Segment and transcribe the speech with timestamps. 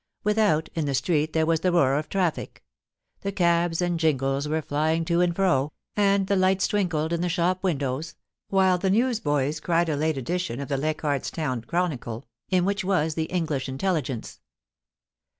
[0.23, 2.63] Without, in the street there was the roar of traffic;
[3.19, 7.21] the cabs and jii^les were flying to and fro, and the lights 340 POLICY AND
[7.21, 7.21] PASSION.
[7.21, 8.15] twinkled in the shop windows,
[8.47, 12.83] while the news boys cried a late edition of the Leichardfs Town Chronicle^ in which
[12.83, 14.39] was the English intelligence.